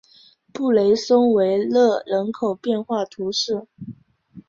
[0.51, 3.67] 布雷松维勒人口变化图示